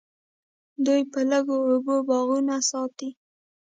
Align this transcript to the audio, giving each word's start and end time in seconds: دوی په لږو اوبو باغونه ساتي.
دوی 0.85 1.01
په 1.11 1.19
لږو 1.29 1.57
اوبو 1.71 1.95
باغونه 2.07 2.55
ساتي. 2.69 3.09